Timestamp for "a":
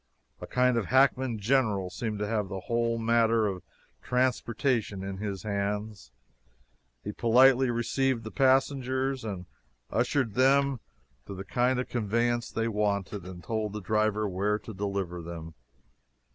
0.39-0.47